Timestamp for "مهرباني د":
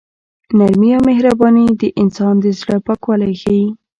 1.09-1.83